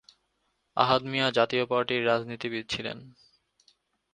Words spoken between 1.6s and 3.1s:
পার্টির রাজনীতিবিদ ছিলেন।